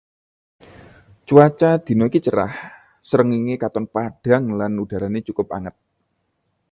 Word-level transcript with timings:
Cuaca 1.27 1.71
dina 1.85 2.05
iki 2.09 2.19
cerah, 2.27 2.53
srengenge 3.09 3.55
katon 3.63 3.85
padhang 3.93 4.45
lan 4.59 4.73
udarane 4.83 5.19
cukup 5.27 5.47
anget. 5.57 5.75